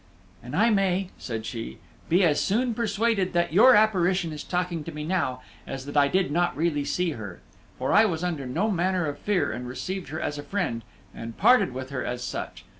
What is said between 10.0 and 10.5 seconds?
her as a